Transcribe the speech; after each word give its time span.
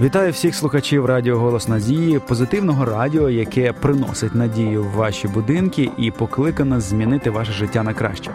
Вітаю 0.00 0.32
всіх 0.32 0.54
слухачів 0.54 1.06
Радіо 1.06 1.38
Голос 1.38 1.68
Надії, 1.68 2.18
позитивного 2.18 2.84
радіо, 2.84 3.30
яке 3.30 3.72
приносить 3.72 4.34
надію 4.34 4.82
в 4.82 4.90
ваші 4.90 5.28
будинки 5.28 5.90
і 5.98 6.10
покликано 6.10 6.80
змінити 6.80 7.30
ваше 7.30 7.52
життя 7.52 7.82
на 7.82 7.94
краще. 7.94 8.30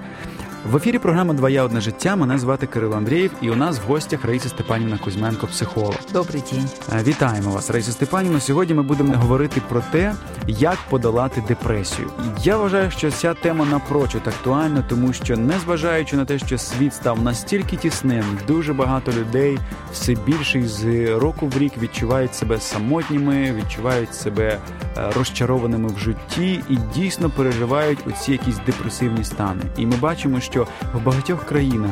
В 0.66 0.76
ефірі 0.76 0.98
програма 0.98 1.34
Двоя 1.34 1.64
одне 1.64 1.80
життя. 1.80 2.16
Мене 2.16 2.38
звати 2.38 2.66
Кирило 2.66 2.96
Андрієв, 2.96 3.30
і 3.40 3.50
у 3.50 3.56
нас 3.56 3.78
в 3.78 3.82
гостях 3.82 4.24
Раїса 4.24 4.48
Степанівна 4.48 4.98
Кузьменко, 4.98 5.46
психолог. 5.46 5.94
Добрий 6.12 6.42
день. 6.52 6.68
Е, 6.92 7.02
Вітаємо 7.02 7.50
вас, 7.50 7.70
Раїса 7.70 7.92
Степанівна. 7.92 8.40
Сьогодні 8.40 8.74
ми 8.74 8.82
будемо 8.82 9.14
говорити 9.16 9.62
про 9.68 9.82
те, 9.92 10.14
як 10.46 10.78
подолати 10.90 11.42
депресію. 11.48 12.10
Я 12.42 12.56
вважаю, 12.56 12.90
що 12.90 13.10
ця 13.10 13.34
тема 13.34 13.64
напрочуд 13.64 14.22
актуальна, 14.26 14.84
тому 14.88 15.12
що, 15.12 15.36
незважаючи 15.36 16.16
на 16.16 16.24
те, 16.24 16.38
що 16.38 16.58
світ 16.58 16.94
став 16.94 17.22
настільки 17.22 17.76
тісним, 17.76 18.24
дуже 18.46 18.72
багато 18.72 19.12
людей 19.12 19.58
все 19.92 20.14
більше 20.14 20.62
з 20.68 21.06
року 21.18 21.46
в 21.46 21.58
рік 21.58 21.72
відчувають 21.78 22.34
себе 22.34 22.60
самотніми, 22.60 23.52
відчувають 23.52 24.14
себе 24.14 24.58
е, 24.96 25.10
розчарованими 25.16 25.88
в 25.88 25.98
житті 25.98 26.60
і 26.70 26.76
дійсно 26.94 27.30
переживають 27.30 27.98
оці 28.06 28.32
якісь 28.32 28.58
депресивні 28.66 29.24
стани. 29.24 29.62
І 29.76 29.86
ми 29.86 29.96
бачимо, 29.96 30.40
що 30.40 30.51
в 30.94 31.04
багатьох 31.04 31.44
країнах 31.44 31.90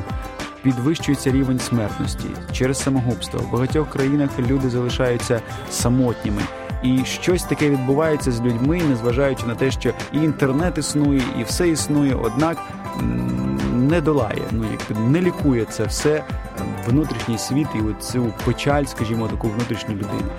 підвищується 0.63 1.31
рівень 1.31 1.59
смертності 1.59 2.27
через 2.53 2.79
самогубство. 2.79 3.41
В 3.41 3.53
багатьох 3.53 3.91
країнах 3.91 4.31
люди 4.39 4.71
залишаються 4.71 5.41
самотніми. 5.71 6.43
І 6.83 7.05
щось 7.05 7.43
таке 7.43 7.71
відбувається 7.71 8.33
з 8.33 8.41
людьми, 8.41 8.83
незважаючи 8.89 9.47
на 9.47 9.55
те, 9.55 9.71
що 9.71 9.93
і 10.13 10.19
інтернет 10.19 10.79
існує, 10.79 11.23
і 11.41 11.43
все 11.43 11.69
існує, 11.69 12.15
однак 12.15 12.57
не 13.75 14.01
долає, 14.01 14.43
ну 14.51 14.65
як 14.73 14.99
не 14.99 15.21
лікує 15.21 15.65
це 15.65 15.85
все 15.85 16.25
е, 16.61 16.91
внутрішній 16.91 17.39
світ 17.39 17.67
і 17.75 18.03
цю 18.03 18.33
печаль, 18.45 18.85
скажімо, 18.85 19.29
таку 19.29 19.49
внутрішню 19.49 19.95
людину. 19.95 20.31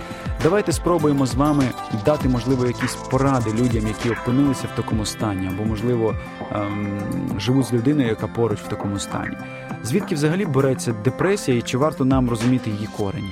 Давайте 0.43 0.71
спробуємо 0.71 1.25
з 1.25 1.35
вами 1.35 1.63
дати, 2.05 2.29
можливо, 2.29 2.65
якісь 2.65 2.95
поради 2.95 3.53
людям, 3.53 3.87
які 3.87 4.09
опинилися 4.09 4.67
в 4.73 4.75
такому 4.75 5.05
стані, 5.05 5.47
або, 5.47 5.63
можливо, 5.63 6.15
ем, 6.51 6.99
живуть 7.37 7.65
з 7.65 7.73
людиною, 7.73 8.09
яка 8.09 8.27
поруч 8.27 8.59
в 8.59 8.67
такому 8.67 8.99
стані. 8.99 9.37
Звідки 9.83 10.15
взагалі 10.15 10.45
береться 10.45 10.95
депресія, 11.03 11.57
і 11.57 11.61
чи 11.61 11.77
варто 11.77 12.05
нам 12.05 12.29
розуміти 12.29 12.69
її 12.69 12.89
корені? 12.97 13.31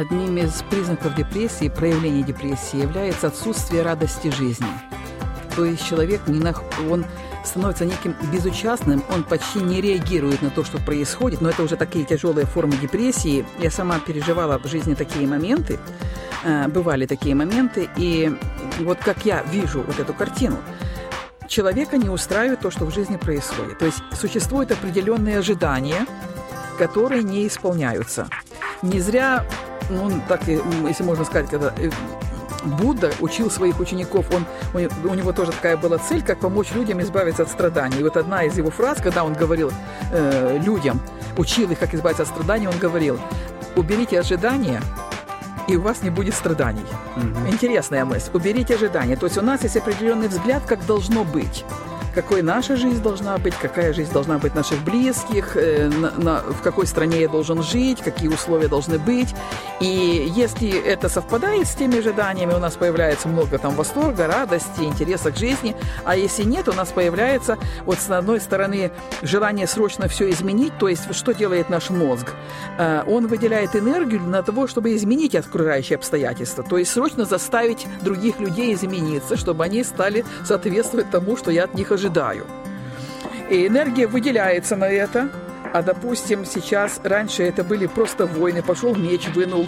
Одним 0.00 0.38
из 0.38 0.62
признаков 0.70 1.14
депрессии, 1.14 1.68
проявления 1.68 2.22
депрессии 2.22 2.80
является 2.80 3.26
отсутствие 3.26 3.82
радости 3.82 4.30
жизни. 4.30 4.66
То 5.54 5.64
есть 5.64 5.86
человек 5.86 6.28
не 6.28 6.38
нах... 6.38 6.62
он 6.90 7.04
становится 7.44 7.84
неким 7.84 8.14
безучастным, 8.32 9.02
он 9.12 9.24
почти 9.24 9.60
не 9.60 9.80
реагирует 9.80 10.42
на 10.42 10.50
то, 10.50 10.64
что 10.64 10.78
происходит, 10.78 11.40
но 11.40 11.50
это 11.50 11.62
уже 11.62 11.76
такие 11.76 12.04
тяжелые 12.04 12.46
формы 12.46 12.76
депрессии. 12.76 13.44
Я 13.58 13.70
сама 13.70 13.98
переживала 13.98 14.58
в 14.58 14.66
жизни 14.66 14.94
такие 14.94 15.26
моменты, 15.26 15.78
э, 16.44 16.68
бывали 16.68 17.06
такие 17.06 17.34
моменты, 17.34 17.88
и 17.96 18.32
вот 18.80 18.98
как 18.98 19.24
я 19.24 19.42
вижу 19.42 19.82
вот 19.82 19.98
эту 19.98 20.14
картину, 20.14 20.58
человека 21.48 21.98
не 21.98 22.08
устраивает 22.08 22.60
то, 22.60 22.70
что 22.70 22.84
в 22.84 22.94
жизни 22.94 23.16
происходит. 23.16 23.78
То 23.78 23.86
есть 23.86 23.98
существуют 24.12 24.70
определенные 24.70 25.38
ожидания, 25.38 26.06
которые 26.78 27.22
не 27.22 27.46
исполняются. 27.46 28.28
Не 28.82 29.00
зря, 29.00 29.44
ну, 29.90 30.10
так, 30.28 30.42
если 30.46 31.02
можно 31.02 31.24
сказать, 31.24 31.50
когда 31.50 31.72
э, 31.76 31.90
Будда 32.64 33.10
учил 33.20 33.50
своих 33.50 33.80
учеников, 33.80 34.26
он, 34.32 34.44
у, 34.74 35.14
него 35.14 35.32
тоже 35.32 35.52
такая 35.52 35.76
была 35.76 35.98
цель, 35.98 36.22
как 36.22 36.40
помочь 36.40 36.72
людям 36.72 37.00
избавиться 37.00 37.42
от 37.42 37.48
страданий. 37.48 37.98
И 38.00 38.02
вот 38.02 38.16
одна 38.16 38.44
из 38.44 38.56
его 38.56 38.70
фраз, 38.70 38.98
когда 39.00 39.24
он 39.24 39.34
говорил 39.34 39.72
э, 40.12 40.58
людям, 40.64 41.00
учил 41.36 41.70
их, 41.70 41.78
как 41.78 41.94
избавиться 41.94 42.22
от 42.22 42.28
страданий, 42.28 42.68
он 42.68 42.78
говорил, 42.78 43.18
уберите 43.76 44.20
ожидания, 44.20 44.80
и 45.68 45.76
у 45.76 45.80
вас 45.80 46.02
не 46.02 46.10
будет 46.10 46.34
страданий. 46.34 46.84
Интересная 47.48 48.04
мысль. 48.04 48.30
Уберите 48.32 48.74
ожидания. 48.74 49.16
То 49.16 49.26
есть 49.26 49.38
у 49.38 49.42
нас 49.42 49.62
есть 49.62 49.76
определенный 49.76 50.28
взгляд, 50.28 50.62
как 50.66 50.84
должно 50.86 51.24
быть. 51.24 51.64
Какой 52.14 52.42
наша 52.42 52.76
жизнь 52.76 53.02
должна 53.02 53.38
быть, 53.38 53.54
какая 53.54 53.94
жизнь 53.94 54.12
должна 54.12 54.36
быть 54.38 54.54
наших 54.54 54.78
близких, 54.84 55.56
э, 55.56 55.88
на, 55.88 56.10
на- 56.10 56.40
в 56.40 56.60
какой 56.60 56.86
стране 56.86 57.22
я 57.22 57.28
должен 57.28 57.62
жить, 57.62 58.02
какие 58.02 58.28
условия 58.28 58.68
должны 58.68 58.98
быть. 58.98 59.34
И 59.80 60.30
если 60.36 60.68
это 60.86 61.08
совпадает 61.08 61.66
с 61.66 61.74
теми 61.74 61.98
ожиданиями, 62.00 62.52
у 62.52 62.58
нас 62.58 62.74
появляется 62.74 63.28
много 63.28 63.58
там 63.58 63.74
восторга, 63.74 64.26
радости, 64.26 64.80
интереса 64.82 65.32
к 65.32 65.38
жизни. 65.38 65.74
А 66.04 66.14
если 66.14 66.42
нет, 66.42 66.68
у 66.68 66.74
нас 66.74 66.88
появляется 66.90 67.56
вот 67.86 67.98
с 67.98 68.10
одной 68.10 68.40
стороны 68.40 68.92
желание 69.22 69.66
срочно 69.66 70.06
все 70.06 70.28
изменить, 70.30 70.76
то 70.78 70.88
есть 70.88 71.14
что 71.14 71.32
делает 71.32 71.70
наш 71.70 71.88
мозг? 71.88 72.26
Э, 72.78 73.04
Он 73.06 73.26
выделяет 73.26 73.74
энергию 73.74 74.20
для 74.20 74.42
того, 74.42 74.66
чтобы 74.66 74.94
изменить 74.96 75.34
окружающие 75.34 75.96
обстоятельства, 75.96 76.62
то 76.62 76.76
есть 76.76 76.90
срочно 76.92 77.24
заставить 77.24 77.86
других 78.02 78.38
людей 78.38 78.74
измениться, 78.74 79.38
чтобы 79.38 79.64
они 79.64 79.82
стали 79.82 80.26
соответствовать 80.44 81.10
тому, 81.10 81.38
что 81.38 81.50
я 81.50 81.64
от 81.64 81.72
них 81.72 81.90
ожидаю. 81.90 82.01
И 83.50 83.66
энергия 83.66 84.06
выделяется 84.06 84.76
на 84.76 84.88
это. 84.88 85.28
А, 85.72 85.82
допустим, 85.82 86.44
сейчас 86.44 87.00
раньше 87.02 87.42
это 87.42 87.64
были 87.64 87.86
просто 87.86 88.26
войны. 88.26 88.62
Пошел 88.62 88.94
меч, 88.94 89.28
вынул, 89.34 89.66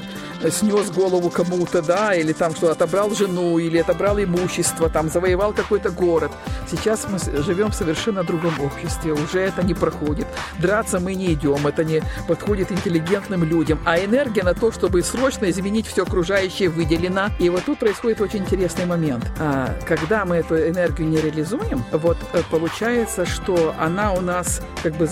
снес 0.50 0.90
голову 0.90 1.30
кому-то, 1.30 1.82
да, 1.82 2.14
или 2.14 2.32
там 2.32 2.54
что, 2.54 2.70
отобрал 2.70 3.10
жену, 3.10 3.58
или 3.58 3.78
отобрал 3.78 4.18
имущество, 4.18 4.88
там, 4.90 5.08
завоевал 5.08 5.52
какой-то 5.52 5.90
город. 5.90 6.32
Сейчас 6.70 7.06
мы 7.08 7.18
живем 7.42 7.70
в 7.70 7.74
совершенно 7.74 8.22
другом 8.22 8.54
обществе. 8.60 9.12
Уже 9.12 9.40
это 9.40 9.62
не 9.62 9.74
проходит. 9.74 10.26
Драться 10.58 11.00
мы 11.00 11.14
не 11.14 11.32
идем, 11.32 11.66
это 11.66 11.84
не 11.84 12.02
подходит 12.28 12.70
интеллигентным 12.72 13.44
людям. 13.44 13.80
А 13.84 13.98
энергия 13.98 14.42
на 14.42 14.54
то, 14.54 14.72
чтобы 14.72 15.02
срочно 15.02 15.48
изменить 15.50 15.86
все 15.86 16.02
окружающее, 16.02 16.68
выделена. 16.68 17.30
И 17.38 17.48
вот 17.48 17.64
тут 17.64 17.78
происходит 17.78 18.20
очень 18.20 18.40
интересный 18.40 18.86
момент. 18.86 19.24
А, 19.38 19.74
Когда 19.86 20.24
мы 20.24 20.36
эту 20.36 20.56
энергию 20.56 21.08
не 21.08 21.16
реализуем, 21.16 21.84
вот 21.92 22.16
э, 22.32 22.42
получается, 22.50 23.24
что 23.24 23.74
она 23.78 24.12
у 24.12 24.20
нас 24.20 24.60
как 24.82 24.94
бы 24.96 25.06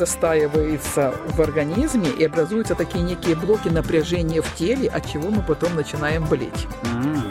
застаивается 0.82 1.14
в 1.36 1.40
организме 1.40 2.08
и 2.10 2.24
образуются 2.24 2.74
такие 2.74 3.04
некие 3.04 3.34
блоки 3.36 3.68
напряжения 3.68 4.40
в 4.42 4.54
теле, 4.54 4.88
от 4.88 5.10
чего 5.10 5.30
мы 5.30 5.42
потом 5.42 5.74
начинаем 5.74 6.24
болеть. 6.24 6.66
М, 6.84 7.22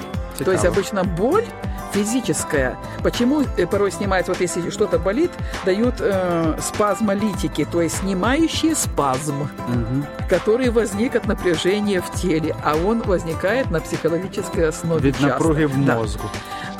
То 0.44 0.52
есть 0.52 0.66
обычно 0.66 1.04
боль 1.04 1.46
физическая. 1.94 2.76
Почему 3.04 3.42
э, 3.58 3.68
порой 3.68 3.92
снимается, 3.92 4.32
вот 4.32 4.42
если 4.42 4.70
что-то 4.70 4.98
болит, 4.98 5.30
дают 5.66 5.96
э, 6.00 6.56
спазмолитики, 6.62 7.66
то 7.66 7.82
есть 7.82 7.98
снимающие 7.98 8.76
спазм, 8.76 9.50
Мгм. 9.68 10.06
который 10.30 10.70
возник 10.70 11.16
от 11.16 11.28
напряжения 11.28 12.02
в 12.02 12.10
теле, 12.22 12.56
а 12.64 12.76
он 12.78 13.02
возникает 13.02 13.70
на 13.72 13.80
психологической 13.82 14.70
основе. 14.70 15.02
від 15.02 15.16
часто. 15.16 15.28
напруги 15.28 15.66
в 15.66 15.86
Да. 15.86 15.96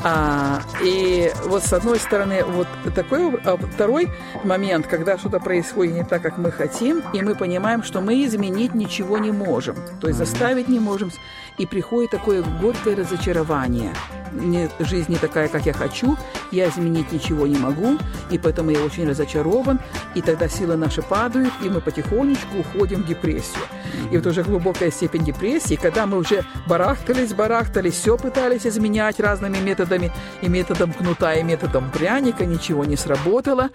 А, 0.04 0.60
и 0.82 1.30
вот 1.44 1.62
с 1.62 1.72
одной 1.72 1.98
стороны, 1.98 2.44
вот 2.44 2.66
такой, 2.94 3.36
а 3.44 3.56
второй 3.56 4.10
момент, 4.42 4.86
когда 4.88 5.16
что-то 5.16 5.38
происходит 5.38 5.94
не 5.94 6.04
так, 6.04 6.22
как 6.22 6.38
мы 6.38 6.50
хотим, 6.50 7.02
и 7.12 7.22
мы 7.22 7.36
понимаем, 7.36 7.82
что 7.84 8.00
мы 8.00 8.24
изменить 8.24 8.74
ничего 8.74 9.18
не 9.18 9.30
можем, 9.30 9.76
то 10.00 10.08
есть 10.08 10.18
заставить 10.18 10.68
не 10.68 10.80
можем, 10.80 11.12
и 11.58 11.66
приходит 11.66 12.10
такое 12.10 12.42
горькое 12.42 12.96
разочарование. 12.96 13.92
Не, 14.32 14.70
жизнь 14.78 15.12
не 15.12 15.18
такая, 15.18 15.48
как 15.48 15.66
я 15.66 15.74
хочу, 15.74 16.16
я 16.50 16.68
изменить 16.70 17.12
ничего 17.12 17.46
не 17.46 17.58
могу, 17.58 17.98
и 18.30 18.38
поэтому 18.38 18.70
я 18.70 18.82
очень 18.82 19.06
разочарован, 19.06 19.78
и 20.14 20.22
тогда 20.22 20.48
силы 20.48 20.76
наши 20.76 21.02
падают, 21.02 21.52
и 21.62 21.68
мы 21.68 21.82
потихонечку 21.82 22.58
уходим 22.60 23.02
в 23.02 23.06
депрессию. 23.06 23.62
И 24.10 24.16
вот 24.16 24.26
уже 24.26 24.42
глубокая 24.42 24.90
степень 24.90 25.24
депрессии, 25.24 25.74
когда 25.74 26.06
мы 26.06 26.16
уже 26.16 26.44
барахтались, 26.66 27.34
барахтались, 27.34 27.94
все 27.94 28.16
пытались 28.16 28.66
изменять 28.66 29.20
разными 29.20 29.58
методами, 29.58 30.10
и 30.40 30.48
методом 30.48 30.94
кнута, 30.94 31.34
и 31.34 31.42
методом 31.42 31.90
пряника, 31.90 32.46
ничего 32.46 32.86
не 32.86 32.96
сработало. 32.96 33.68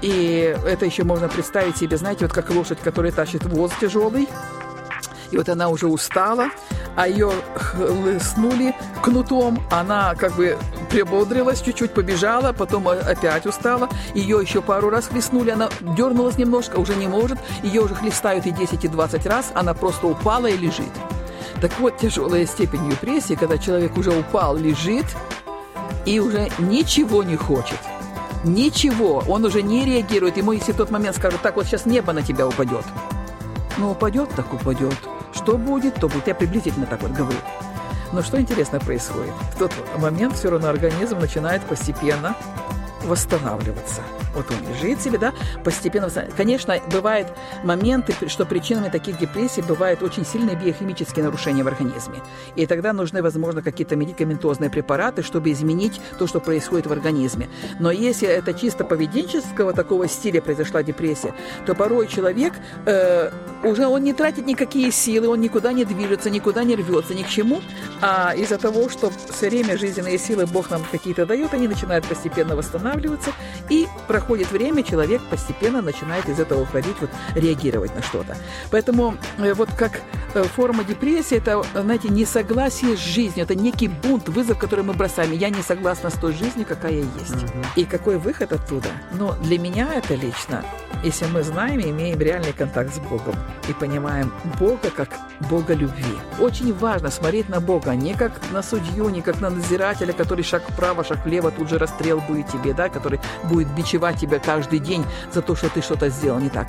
И 0.00 0.56
это 0.66 0.86
еще 0.86 1.04
можно 1.04 1.28
представить 1.28 1.76
себе, 1.76 1.98
знаете, 1.98 2.24
вот 2.24 2.32
как 2.32 2.48
лошадь, 2.48 2.78
которая 2.80 3.12
тащит 3.12 3.44
воз 3.44 3.72
тяжелый, 3.78 4.26
и 5.30 5.36
вот 5.36 5.48
она 5.50 5.68
уже 5.68 5.86
устала, 5.86 6.48
а 6.98 7.06
ее 7.06 7.30
хлестнули 7.54 8.74
кнутом, 9.00 9.62
она 9.70 10.16
как 10.16 10.32
бы 10.32 10.58
прибодрилась, 10.90 11.60
чуть-чуть 11.60 11.92
побежала, 11.92 12.52
потом 12.52 12.88
опять 12.88 13.46
устала, 13.46 13.88
ее 14.14 14.40
еще 14.42 14.60
пару 14.62 14.90
раз 14.90 15.06
хлестнули, 15.06 15.50
она 15.50 15.68
дернулась 15.80 16.38
немножко, 16.38 16.76
уже 16.80 16.96
не 16.96 17.06
может, 17.06 17.38
ее 17.62 17.82
уже 17.82 17.94
хлестают 17.94 18.46
и 18.46 18.50
10, 18.50 18.84
и 18.84 18.88
20 18.88 19.26
раз, 19.26 19.52
она 19.54 19.74
просто 19.74 20.08
упала 20.08 20.46
и 20.46 20.56
лежит. 20.56 20.90
Так 21.60 21.78
вот, 21.78 21.98
тяжелая 21.98 22.44
степень 22.46 22.90
депрессии, 22.90 23.34
когда 23.34 23.58
человек 23.58 23.96
уже 23.96 24.10
упал, 24.10 24.56
лежит 24.56 25.06
и 26.04 26.18
уже 26.18 26.48
ничего 26.58 27.22
не 27.22 27.36
хочет. 27.36 27.78
Ничего, 28.42 29.22
он 29.28 29.44
уже 29.44 29.62
не 29.62 29.84
реагирует. 29.84 30.36
Ему, 30.36 30.50
если 30.50 30.72
в 30.72 30.76
тот 30.76 30.90
момент 30.90 31.14
скажут, 31.16 31.42
так 31.42 31.54
вот 31.54 31.66
сейчас 31.66 31.86
небо 31.86 32.12
на 32.12 32.22
тебя 32.22 32.48
упадет. 32.48 32.84
Ну, 33.76 33.92
упадет, 33.92 34.30
так 34.34 34.52
упадет. 34.52 34.96
Что 35.38 35.56
будет, 35.56 35.94
то 35.94 36.08
будет. 36.08 36.26
Я 36.26 36.34
приблизительно 36.34 36.86
так 36.86 37.00
вот 37.00 37.12
говорю. 37.12 37.38
Но 38.12 38.22
что 38.22 38.40
интересно 38.40 38.80
происходит? 38.80 39.32
В 39.54 39.58
тот 39.58 39.72
момент 39.98 40.34
все 40.34 40.50
равно 40.50 40.68
организм 40.68 41.20
начинает 41.20 41.62
постепенно 41.62 42.36
восстанавливаться. 43.04 44.02
Вот 44.34 44.46
он 44.50 44.74
лежит 44.74 45.00
себе, 45.00 45.18
да, 45.18 45.32
постепенно... 45.64 46.08
Конечно, 46.36 46.78
бывают 46.92 47.28
моменты, 47.64 48.14
что 48.28 48.44
причинами 48.44 48.88
таких 48.88 49.18
депрессий 49.18 49.62
бывают 49.62 50.02
очень 50.02 50.24
сильные 50.24 50.56
биохимические 50.56 51.24
нарушения 51.24 51.62
в 51.62 51.68
организме. 51.68 52.20
И 52.56 52.66
тогда 52.66 52.92
нужны, 52.92 53.22
возможно, 53.22 53.62
какие-то 53.62 53.96
медикаментозные 53.96 54.70
препараты, 54.70 55.22
чтобы 55.22 55.52
изменить 55.52 56.00
то, 56.18 56.26
что 56.26 56.40
происходит 56.40 56.86
в 56.86 56.92
организме. 56.92 57.48
Но 57.78 57.90
если 57.90 58.28
это 58.28 58.54
чисто 58.54 58.84
поведенческого 58.84 59.72
такого 59.72 60.08
стиля 60.08 60.40
произошла 60.40 60.82
депрессия, 60.82 61.34
то 61.66 61.74
порой 61.74 62.08
человек 62.08 62.54
э, 62.86 63.30
уже 63.64 63.86
он 63.86 64.02
не 64.04 64.12
тратит 64.12 64.46
никакие 64.46 64.90
силы, 64.90 65.28
он 65.28 65.40
никуда 65.40 65.72
не 65.72 65.84
движется, 65.84 66.30
никуда 66.30 66.64
не 66.64 66.76
рвется, 66.76 67.14
ни 67.14 67.22
к 67.22 67.28
чему. 67.28 67.60
А 68.00 68.34
из-за 68.34 68.58
того, 68.58 68.88
что 68.88 69.10
все 69.30 69.48
время 69.48 69.76
жизненные 69.76 70.18
силы 70.18 70.46
Бог 70.46 70.70
нам 70.70 70.82
какие-то 70.90 71.26
дает, 71.26 71.54
они 71.54 71.68
начинают 71.68 72.06
постепенно 72.06 72.56
восстанавливаться, 72.56 73.30
и 73.68 73.86
проходит 74.18 74.50
время, 74.50 74.82
человек 74.82 75.22
постепенно 75.30 75.80
начинает 75.80 76.28
из 76.28 76.40
этого 76.40 76.62
уходить, 76.62 76.96
вот 77.00 77.10
реагировать 77.36 77.94
на 77.94 78.02
что-то. 78.02 78.36
Поэтому 78.72 79.14
э, 79.38 79.54
вот 79.54 79.68
как 79.78 80.00
э, 80.34 80.42
форма 80.42 80.82
депрессии, 80.82 81.36
это, 81.36 81.62
знаете, 81.72 82.08
несогласие 82.08 82.96
с 82.96 83.00
жизнью, 83.00 83.44
это 83.44 83.54
некий 83.54 83.86
бунт, 83.86 84.28
вызов, 84.28 84.58
который 84.58 84.84
мы 84.84 84.92
бросаем. 84.92 85.32
Я 85.32 85.50
не 85.50 85.62
согласна 85.62 86.10
с 86.10 86.14
той 86.14 86.32
жизнью, 86.32 86.66
какая 86.68 86.94
есть. 86.94 87.42
Угу. 87.44 87.64
И 87.76 87.84
какой 87.84 88.18
выход 88.18 88.52
оттуда? 88.52 88.88
Но 89.12 89.34
для 89.44 89.58
меня 89.58 89.94
это 89.94 90.14
лично, 90.16 90.64
если 91.04 91.26
мы 91.26 91.44
знаем 91.44 91.78
и 91.78 91.90
имеем 91.90 92.18
реальный 92.18 92.52
контакт 92.52 92.92
с 92.92 92.98
Богом 92.98 93.36
и 93.68 93.72
понимаем 93.72 94.32
Бога 94.58 94.90
как 94.96 95.10
Бога 95.50 95.74
любви. 95.74 96.18
Очень 96.40 96.74
важно 96.74 97.10
смотреть 97.10 97.48
на 97.48 97.60
Бога 97.60 97.94
не 97.94 98.14
как 98.14 98.32
на 98.52 98.62
судью, 98.62 99.08
не 99.10 99.22
как 99.22 99.40
на 99.40 99.50
надзирателя, 99.50 100.12
который 100.12 100.42
шаг 100.42 100.62
вправо, 100.68 101.04
шаг 101.04 101.24
влево, 101.24 101.50
тут 101.50 101.68
же 101.68 101.78
расстрел 101.78 102.20
будет 102.20 102.48
тебе, 102.48 102.72
да, 102.74 102.88
который 102.88 103.20
будет 103.44 103.68
бичевать 103.76 104.07
тебя 104.12 104.38
каждый 104.38 104.78
день 104.78 105.04
за 105.32 105.42
то, 105.42 105.54
что 105.56 105.68
ты 105.68 105.82
что-то 105.82 106.08
сделал 106.08 106.38
не 106.38 106.50
так 106.50 106.68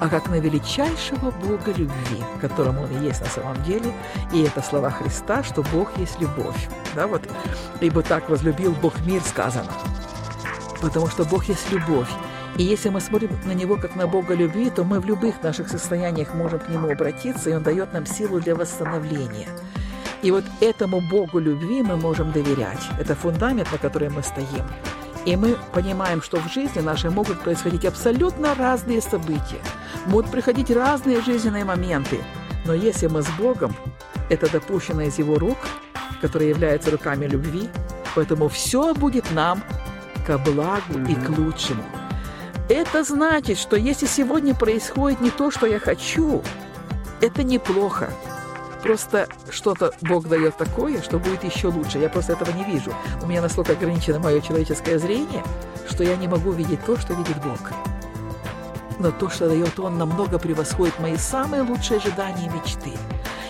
а 0.00 0.08
как 0.08 0.30
на 0.30 0.40
величайшего 0.40 1.30
Бога 1.30 1.72
любви, 1.76 2.24
которым 2.40 2.78
Он 2.78 2.90
и 2.90 3.04
есть 3.04 3.20
на 3.20 3.28
самом 3.28 3.62
деле. 3.62 3.92
И 4.32 4.42
это 4.42 4.62
слова 4.62 4.90
Христа, 4.90 5.44
что 5.44 5.62
Бог 5.62 5.96
есть 5.98 6.18
любовь. 6.20 6.68
Да, 6.94 7.06
вот, 7.06 7.22
«Ибо 7.80 8.02
так 8.02 8.28
возлюбил 8.30 8.72
Бог 8.72 8.98
мир» 9.02 9.20
сказано. 9.22 9.70
Потому 10.80 11.06
что 11.08 11.24
Бог 11.24 11.44
есть 11.44 11.70
любовь. 11.70 12.08
И 12.56 12.62
если 12.62 12.88
мы 12.88 13.00
смотрим 13.00 13.30
на 13.44 13.52
Него 13.52 13.76
как 13.76 13.94
на 13.94 14.06
Бога 14.06 14.34
любви, 14.34 14.70
то 14.70 14.84
мы 14.84 15.00
в 15.00 15.04
любых 15.04 15.42
наших 15.42 15.68
состояниях 15.68 16.34
можем 16.34 16.58
к 16.60 16.68
Нему 16.68 16.90
обратиться, 16.90 17.50
и 17.50 17.54
Он 17.54 17.62
дает 17.62 17.92
нам 17.92 18.06
силу 18.06 18.40
для 18.40 18.54
восстановления. 18.54 19.48
И 20.22 20.30
вот 20.30 20.44
этому 20.60 21.00
Богу 21.00 21.38
любви 21.38 21.82
мы 21.82 21.96
можем 21.96 22.32
доверять. 22.32 22.88
Это 22.98 23.14
фундамент, 23.14 23.70
на 23.70 23.78
котором 23.78 24.14
мы 24.14 24.22
стоим. 24.22 24.64
И 25.26 25.36
мы 25.36 25.56
понимаем, 25.72 26.22
что 26.22 26.38
в 26.38 26.52
жизни 26.52 26.80
нашей 26.80 27.10
могут 27.10 27.40
происходить 27.40 27.84
абсолютно 27.84 28.54
разные 28.54 29.02
события, 29.02 29.60
могут 30.06 30.30
приходить 30.30 30.70
разные 30.70 31.20
жизненные 31.20 31.64
моменты. 31.64 32.20
Но 32.64 32.74
если 32.74 33.06
мы 33.06 33.22
с 33.22 33.28
Богом, 33.38 33.74
это 34.30 34.50
допущено 34.50 35.02
из 35.02 35.18
Его 35.18 35.38
рук, 35.38 35.58
которые 36.20 36.50
являются 36.50 36.90
руками 36.90 37.26
любви, 37.26 37.68
поэтому 38.14 38.48
все 38.48 38.94
будет 38.94 39.30
нам 39.32 39.62
ко 40.26 40.38
благу 40.38 40.98
и 41.08 41.14
к 41.14 41.28
лучшему. 41.30 41.82
Это 42.68 43.02
значит, 43.02 43.58
что 43.58 43.76
если 43.76 44.06
сегодня 44.06 44.54
происходит 44.54 45.20
не 45.20 45.30
то, 45.30 45.50
что 45.50 45.66
я 45.66 45.78
хочу, 45.78 46.42
это 47.20 47.42
неплохо. 47.42 48.10
Просто 48.82 49.28
что-то 49.50 49.92
Бог 50.00 50.26
дает 50.26 50.56
такое, 50.56 51.02
что 51.02 51.18
будет 51.18 51.44
еще 51.44 51.68
лучше. 51.68 51.98
Я 51.98 52.08
просто 52.08 52.32
этого 52.32 52.50
не 52.52 52.64
вижу. 52.64 52.92
У 53.22 53.26
меня 53.26 53.42
настолько 53.42 53.72
ограничено 53.72 54.18
мое 54.18 54.40
человеческое 54.40 54.98
зрение, 54.98 55.44
что 55.88 56.02
я 56.02 56.16
не 56.16 56.28
могу 56.28 56.52
видеть 56.52 56.84
то, 56.84 56.96
что 56.96 57.12
видит 57.14 57.36
Бог. 57.44 57.58
Но 58.98 59.10
то, 59.10 59.28
что 59.28 59.48
дает 59.48 59.78
Он, 59.78 59.98
намного 59.98 60.38
превосходит 60.38 60.98
мои 60.98 61.16
самые 61.16 61.62
лучшие 61.62 61.98
ожидания 61.98 62.46
и 62.46 62.50
мечты. 62.50 62.92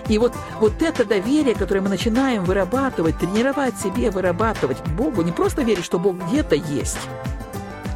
И 0.08 0.18
вот, 0.18 0.32
вот 0.58 0.82
это 0.82 1.04
доверие, 1.04 1.54
которое 1.54 1.80
мы 1.80 1.88
начинаем 1.88 2.44
вырабатывать, 2.44 3.18
тренировать 3.18 3.78
себе, 3.78 4.10
вырабатывать 4.10 4.78
к 4.82 4.88
Богу, 4.88 5.22
не 5.22 5.30
просто 5.30 5.62
верить, 5.62 5.84
что 5.84 6.00
Бог 6.00 6.16
где-то 6.16 6.56
есть, 6.56 6.98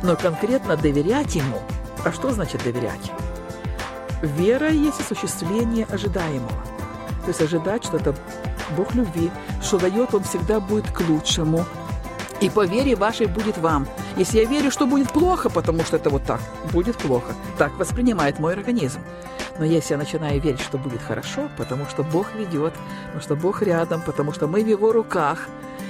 но 0.05 0.15
конкретно 0.15 0.77
доверять 0.77 1.35
Ему. 1.35 1.59
А 2.05 2.13
что 2.13 2.31
значит 2.31 2.63
доверять? 2.63 3.11
Вера 4.23 4.71
есть 4.71 5.01
осуществление 5.01 5.87
ожидаемого. 5.91 6.74
То 7.25 7.29
есть 7.29 7.41
ожидать, 7.41 7.85
что 7.85 7.97
это 7.97 8.15
Бог 8.77 8.95
любви, 8.95 9.31
что 9.63 9.79
дает 9.79 10.15
Он 10.15 10.23
всегда 10.25 10.61
будет 10.61 10.91
к 10.91 11.01
лучшему. 11.01 11.65
И 12.41 12.51
по 12.51 12.67
вере 12.67 12.95
вашей 12.95 13.27
будет 13.27 13.57
вам. 13.59 13.87
Если 14.17 14.39
я 14.39 14.45
верю, 14.45 14.71
что 14.71 14.87
будет 14.87 15.11
плохо, 15.11 15.49
потому 15.49 15.83
что 15.85 15.97
это 15.97 16.11
вот 16.11 16.25
так, 16.25 16.41
будет 16.73 16.97
плохо. 16.97 17.33
Так 17.57 17.79
воспринимает 17.79 18.39
мой 18.39 18.53
организм. 18.53 19.01
Но 19.59 19.65
если 19.65 19.95
я 19.95 19.99
начинаю 19.99 20.41
верить, 20.41 20.61
что 20.61 20.77
будет 20.77 21.01
хорошо, 21.01 21.49
потому 21.57 21.87
что 21.87 22.03
Бог 22.03 22.35
ведет, 22.35 22.75
потому 23.07 23.23
что 23.23 23.37
Бог 23.37 23.63
рядом, 23.63 24.03
потому 24.03 24.33
что 24.33 24.47
мы 24.47 24.63
в 24.63 24.69
Его 24.69 24.93
руках, 24.93 25.49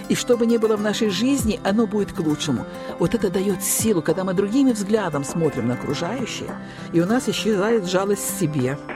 и 0.08 0.14
что 0.14 0.36
бы 0.36 0.46
ни 0.46 0.58
было 0.58 0.76
в 0.76 0.82
нашей 0.82 1.08
жизни, 1.08 1.58
оно 1.64 1.86
будет 1.86 2.12
к 2.12 2.20
лучшему. 2.20 2.66
Вот 2.98 3.14
это 3.14 3.30
дает 3.30 3.62
силу, 3.62 4.02
когда 4.02 4.22
мы 4.22 4.34
другими 4.34 4.72
взглядом 4.72 5.24
смотрим 5.24 5.68
на 5.68 5.74
окружающее, 5.74 6.50
и 6.92 7.00
у 7.00 7.06
нас 7.06 7.28
исчезает 7.28 7.86
жалость 7.86 8.26
к 8.26 8.38
себе– 8.38 8.78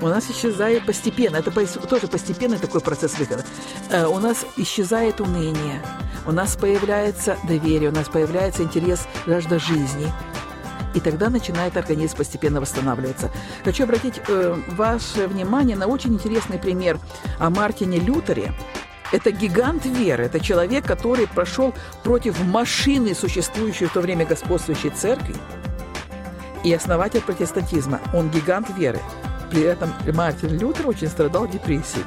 у 0.00 0.08
нас 0.08 0.30
исчезает 0.30 0.86
постепенно, 0.86 1.36
это 1.36 1.50
тоже 1.86 2.06
постепенный 2.08 2.58
такой 2.58 2.80
процесс 2.80 3.18
выхода, 3.18 3.44
э, 3.90 4.06
у 4.06 4.18
нас 4.18 4.44
исчезает 4.56 5.20
уныние, 5.20 5.82
у 6.26 6.32
нас 6.32 6.56
появляется 6.56 7.36
доверие, 7.46 7.90
у 7.90 7.94
нас 7.94 8.08
появляется 8.08 8.62
интерес 8.62 9.06
жажда 9.26 9.58
жизни, 9.58 10.12
и 10.94 11.00
тогда 11.00 11.30
начинает 11.30 11.76
организм 11.76 12.16
постепенно 12.16 12.60
восстанавливаться. 12.60 13.30
Хочу 13.64 13.84
обратить 13.84 14.20
э, 14.26 14.56
ваше 14.68 15.28
внимание 15.28 15.76
на 15.76 15.86
очень 15.86 16.14
интересный 16.14 16.58
пример 16.58 16.98
о 17.38 17.50
Мартине 17.50 17.98
Лютере. 17.98 18.52
Это 19.12 19.32
гигант 19.32 19.84
веры, 19.86 20.24
это 20.24 20.38
человек, 20.38 20.86
который 20.86 21.26
прошел 21.26 21.74
против 22.04 22.40
машины, 22.44 23.14
существующей 23.14 23.86
в 23.86 23.92
то 23.92 24.00
время 24.00 24.24
господствующей 24.24 24.90
церкви, 24.90 25.34
и 26.62 26.72
основатель 26.72 27.20
протестантизма. 27.20 28.00
Он 28.14 28.30
гигант 28.30 28.68
веры. 28.76 29.00
При 29.50 29.62
этом 29.62 29.92
Мартин 30.14 30.56
Лютер 30.56 30.88
очень 30.88 31.08
страдал 31.08 31.48
депрессией. 31.48 32.04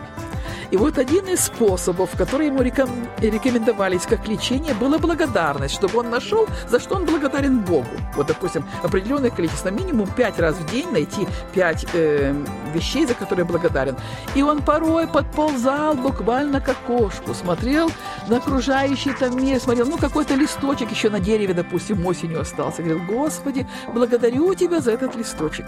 И 0.71 0.77
вот 0.77 0.97
один 0.97 1.27
из 1.27 1.41
способов, 1.41 2.09
которые 2.17 2.47
ему 2.47 2.63
рекомендовались 2.63 4.07
как 4.07 4.27
лечение, 4.27 4.73
была 4.73 4.97
благодарность, 4.97 5.75
чтобы 5.75 5.99
он 5.99 6.09
нашел, 6.09 6.47
за 6.67 6.79
что 6.79 6.95
он 6.95 7.05
благодарен 7.05 7.59
Богу. 7.59 7.85
Вот, 8.15 8.25
допустим, 8.25 8.65
определенное 8.81 9.29
количество, 9.29 9.69
минимум 9.69 10.09
пять 10.09 10.39
раз 10.39 10.55
в 10.55 10.71
день 10.71 10.89
найти 10.91 11.27
пять 11.53 11.85
э, 11.93 12.33
вещей, 12.73 13.05
за 13.05 13.13
которые 13.13 13.45
благодарен. 13.45 13.95
И 14.33 14.41
он 14.41 14.63
порой 14.63 15.07
подползал 15.07 15.93
буквально 15.93 16.59
к 16.59 16.69
окошку, 16.69 17.35
смотрел 17.35 17.91
на 18.27 18.37
окружающий 18.37 19.13
там 19.13 19.37
мир, 19.37 19.59
смотрел, 19.59 19.85
ну, 19.85 19.99
какой-то 19.99 20.33
листочек 20.33 20.89
еще 20.89 21.11
на 21.11 21.19
дереве, 21.19 21.53
допустим, 21.53 22.03
осенью 22.03 22.41
остался. 22.41 22.81
Говорил, 22.81 23.03
Господи, 23.05 23.67
благодарю 23.93 24.55
Тебя 24.55 24.81
за 24.81 24.91
этот 24.91 25.15
листочек. 25.15 25.67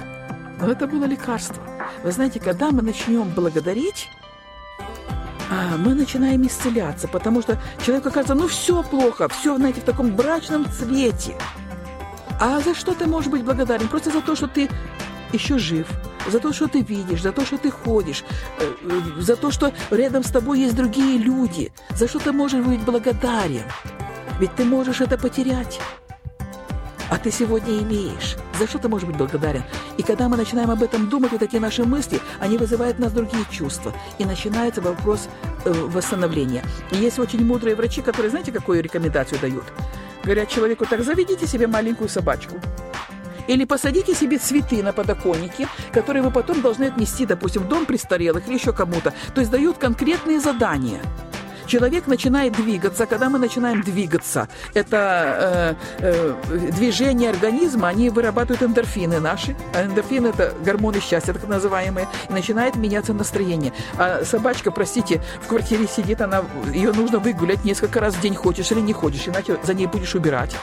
Но 0.66 0.72
это 0.72 0.88
было 0.88 1.06
лекарство. 1.06 1.62
Вы 2.04 2.12
знаете, 2.12 2.40
когда 2.40 2.72
мы 2.72 2.82
начнем 2.82 3.30
благодарить, 3.30 4.10
а, 5.52 5.78
мы 5.78 5.94
начинаем 5.94 6.46
исцеляться, 6.48 7.08
потому 7.08 7.42
что 7.44 7.60
человеку 7.86 8.10
кажется, 8.10 8.34
ну 8.34 8.48
все 8.48 8.82
плохо, 8.82 9.28
все, 9.30 9.56
знаете, 9.58 9.82
в 9.82 9.84
таком 9.84 10.16
брачном 10.16 10.66
цвете. 10.72 11.38
А 12.40 12.60
за 12.62 12.74
что 12.74 12.96
ты 12.96 13.06
можешь 13.06 13.30
быть 13.30 13.44
благодарен? 13.44 13.88
Просто 13.88 14.10
за 14.10 14.22
то, 14.22 14.36
что 14.36 14.48
ты 14.48 14.68
еще 15.32 15.60
жив, 15.60 15.88
за 16.28 16.40
то, 16.40 16.52
что 16.52 16.68
ты 16.68 16.82
видишь, 16.82 17.22
за 17.22 17.32
то, 17.32 17.46
что 17.46 17.60
ты 17.60 17.70
ходишь, 17.70 18.24
э, 18.60 18.72
за 19.20 19.36
то, 19.36 19.52
что 19.52 19.72
рядом 19.92 20.24
с 20.24 20.32
тобой 20.32 20.62
есть 20.62 20.76
другие 20.76 21.20
люди, 21.20 21.72
за 21.92 22.08
что 22.08 22.18
ты 22.20 22.32
можешь 22.32 22.66
быть 22.66 22.82
благодарен. 22.82 23.66
Ведь 24.40 24.56
ты 24.56 24.66
можешь 24.66 25.00
это 25.00 25.18
потерять 25.18 25.80
а 27.10 27.18
ты 27.18 27.32
сегодня 27.32 27.80
имеешь. 27.80 28.36
За 28.58 28.68
что 28.68 28.80
ты 28.80 28.88
можешь 28.88 29.08
быть 29.08 29.18
благодарен? 29.18 29.64
И 29.98 30.04
когда 30.04 30.30
мы 30.30 30.38
начинаем 30.38 30.72
об 30.72 30.82
этом 30.82 31.10
думать, 31.10 31.32
вот 31.32 31.42
эти 31.42 31.58
наши 31.58 31.84
мысли, 31.84 32.22
они 32.40 32.58
вызывают 32.58 32.98
в 32.98 33.00
нас 33.00 33.12
другие 33.12 33.44
чувства. 33.52 33.94
И 34.18 34.26
начинается 34.26 34.82
вопрос 34.82 35.28
э, 35.66 35.72
восстановления. 35.72 36.64
И 36.92 36.98
есть 36.98 37.20
очень 37.20 37.46
мудрые 37.46 37.76
врачи, 37.76 38.02
которые, 38.02 38.30
знаете, 38.30 38.52
какую 38.52 38.82
рекомендацию 38.82 39.40
дают? 39.42 39.66
Говорят 40.24 40.50
человеку, 40.50 40.86
так 40.86 41.04
заведите 41.04 41.48
себе 41.48 41.68
маленькую 41.68 42.10
собачку. 42.10 42.56
Или 43.48 43.66
посадите 43.66 44.16
себе 44.16 44.38
цветы 44.38 44.82
на 44.82 44.92
подоконнике, 44.92 45.68
которые 45.92 46.24
вы 46.24 46.32
потом 46.32 46.62
должны 46.62 46.86
отнести, 46.86 47.26
допустим, 47.26 47.64
в 47.64 47.68
дом 47.68 47.86
престарелых 47.86 48.48
или 48.48 48.56
еще 48.56 48.74
кому-то. 48.74 49.14
То 49.34 49.42
есть 49.42 49.52
дают 49.52 49.78
конкретные 49.78 50.40
задания– 50.40 51.02
Человек 51.68 52.08
начинает 52.08 52.54
двигаться, 52.54 53.06
когда 53.06 53.30
мы 53.30 53.40
начинаем 53.40 53.82
двигаться, 53.82 54.48
это 54.74 55.76
э, 56.00 56.36
э, 56.50 56.72
движение 56.72 57.32
организма, 57.32 57.88
они 57.88 58.10
вырабатывают 58.10 58.62
эндорфины 58.62 59.20
наши, 59.20 59.56
а 59.74 59.84
эндорфины 59.84 60.28
это 60.28 60.54
гормоны 60.64 61.00
счастья, 61.00 61.34
так 61.34 61.48
называемые, 61.48 62.08
и 62.30 62.34
начинает 62.34 62.76
меняться 62.76 63.14
настроение. 63.14 63.74
А 63.98 64.24
собачка, 64.24 64.72
простите, 64.72 65.22
в 65.42 65.48
квартире 65.48 65.88
сидит, 65.88 66.22
она, 66.22 66.44
ее 66.74 66.92
нужно 66.92 67.20
выгулять 67.20 67.64
несколько 67.66 68.00
раз 68.00 68.16
в 68.16 68.22
день, 68.22 68.36
хочешь 68.36 68.72
или 68.72 68.82
не 68.82 68.94
хочешь, 68.94 69.28
иначе 69.28 69.58
за 69.64 69.74
ней 69.74 69.88
будешь 69.88 70.14
убирать. 70.16 70.56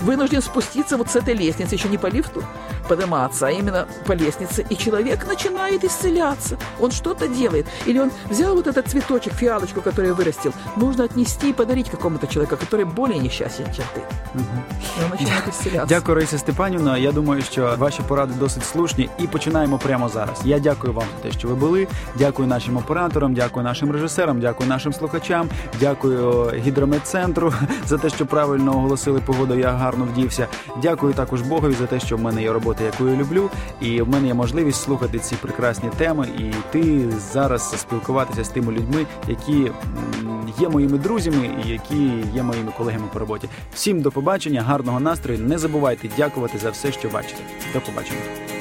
вынужден 0.00 0.42
спуститься 0.42 0.96
вот 0.96 1.10
с 1.10 1.16
этой 1.16 1.34
лестницы, 1.34 1.74
еще 1.74 1.88
не 1.88 1.98
по 1.98 2.06
лифту 2.06 2.42
подниматься, 2.87 3.47
а 3.47 3.51
именно 3.51 3.87
по 4.05 4.13
лестнице, 4.13 4.65
и 4.69 4.75
человек 4.75 5.27
начинает 5.27 5.83
исцеляться. 5.83 6.57
Он 6.79 6.91
что-то 6.91 7.27
делает. 7.27 7.65
Или 7.85 7.99
он 7.99 8.11
взял 8.29 8.55
вот 8.55 8.67
этот 8.67 8.87
цветочек, 8.87 9.33
фиалочку, 9.33 9.81
который 9.81 10.11
вырастил, 10.13 10.53
нужно 10.75 11.03
отнести 11.03 11.49
и 11.49 11.53
подарить 11.53 11.89
какому-то 11.89 12.27
человеку, 12.27 12.57
который 12.57 12.85
более 12.85 13.19
несчастен, 13.19 13.65
чем 13.65 13.85
ты. 13.95 14.01
Угу. 14.35 15.03
Он 15.03 15.11
начинает 15.11 15.47
исцеляться. 15.47 15.95
Дякую, 15.95 16.15
Раїса 16.15 16.37
Степанівна. 16.37 16.97
Я 16.97 17.11
думаю, 17.11 17.41
що 17.41 17.75
ваші 17.77 18.01
поради 18.07 18.33
досить 18.39 18.65
слушні, 18.65 19.09
і 19.19 19.27
починаємо 19.27 19.77
прямо 19.77 20.09
зараз. 20.09 20.41
Я 20.45 20.59
дякую 20.59 20.93
вам 20.93 21.05
за 21.17 21.29
те, 21.29 21.39
що 21.39 21.47
ви 21.47 21.55
були. 21.55 21.87
Дякую 22.15 22.47
нашим 22.47 22.77
операторам, 22.77 23.33
дякую 23.33 23.63
нашим 23.63 23.91
режисерам, 23.91 24.39
дякую 24.39 24.69
нашим 24.69 24.93
слухачам, 24.93 25.49
дякую 25.79 26.51
гідрометцентру 26.55 27.53
за 27.85 27.97
те, 27.97 28.09
що 28.09 28.25
правильно 28.25 28.77
оголосили 28.77 29.19
погоду. 29.19 29.55
Я 29.55 29.71
гарно 29.71 30.05
вдівся. 30.05 30.47
Дякую 30.81 31.13
також 31.13 31.41
Богові 31.41 31.73
за 31.73 31.85
те, 31.85 31.99
що 31.99 32.17
в 32.17 32.21
мене 32.21 32.41
є 32.41 32.53
робота, 32.53 32.70
яку 32.80 33.08
я 33.08 33.16
люблю, 33.16 33.50
і 33.80 34.02
в 34.02 34.08
мене 34.08 34.26
є 34.26 34.34
можливість 34.34 34.82
слухати 34.82 35.18
ці 35.18 35.34
прекрасні 35.34 35.90
теми 35.98 36.28
і 36.38 36.42
йти 36.42 37.10
зараз 37.32 37.80
спілкуватися 37.80 38.44
з 38.44 38.48
тими 38.48 38.72
людьми, 38.72 39.06
які 39.28 39.70
є 40.60 40.68
моїми 40.68 40.98
друзями 40.98 41.50
і 41.64 41.68
які 41.68 42.12
є 42.34 42.42
моїми 42.42 42.72
колегами 42.78 43.06
по 43.12 43.18
роботі. 43.18 43.48
Всім 43.74 44.02
до 44.02 44.10
побачення, 44.10 44.62
гарного 44.62 45.00
настрою. 45.00 45.40
Не 45.40 45.58
забувайте 45.58 46.08
дякувати 46.16 46.58
за 46.58 46.70
все, 46.70 46.92
що 46.92 47.08
бачите. 47.08 47.42
До 47.74 47.80
побачення. 47.80 48.51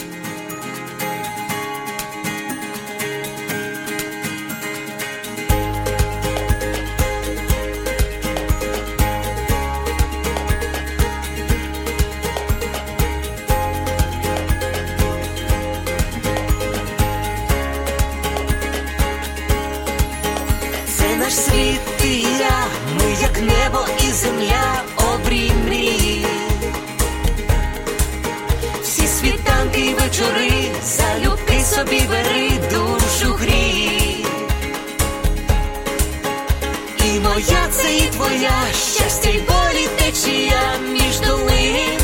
твоя, 38.12 38.62
щастя 38.74 39.30
й 39.30 39.38
болі 39.40 39.88
течія 39.98 40.62
між 40.92 41.20
долин. 41.20 42.00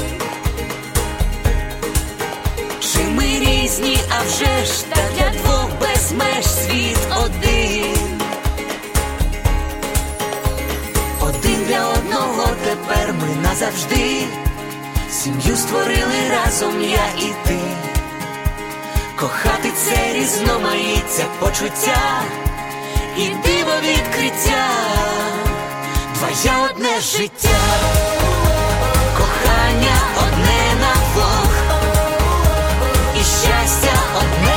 Чи 2.79 2.99
ми 2.99 3.23
різні, 3.23 3.97
а 4.09 4.21
вже 4.23 4.65
ж 4.65 4.85
та 4.89 5.01
для 5.15 5.29
двох 5.29 5.69
безмеж 5.81 6.45
світ 6.45 6.97
один, 7.25 8.19
один 11.21 11.65
для 11.67 11.87
одного 11.87 12.47
тепер 12.65 13.13
ми 13.13 13.41
назавжди, 13.49 14.23
сім'ю 15.11 15.55
створили 15.55 16.29
разом 16.31 16.81
я 16.81 17.07
і 17.19 17.47
ти, 17.47 17.59
кохати 19.15 19.71
це 19.77 20.13
різноманіття 20.13 21.25
почуття. 21.39 22.21
І 23.17 23.29
диво 23.29 23.71
відкриття. 23.83 24.67
Твоє 26.17 26.55
одне 26.71 26.99
життя, 27.01 27.59
кохання 29.17 29.97
одне 30.17 30.61
на 30.81 30.93
двох, 31.13 31.53
і 33.15 33.19
щастя 33.19 33.93
одне 34.17 34.56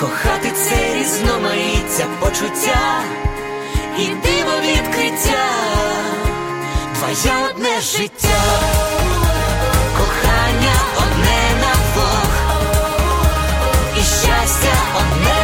кохати 0.00 0.50
це 0.50 0.94
різноманіття 0.94 2.04
почуття 2.20 3.02
і 3.98 4.06
диво 4.06 4.60
відкриття, 4.62 5.46
твоє 6.94 7.36
одне 7.50 7.80
життя, 7.80 8.42
кохання 9.98 10.74
одне 10.96 11.40
на 11.60 11.72
двох, 11.92 12.28
і 13.96 14.00
щастя 14.00 14.76
одне. 14.96 15.35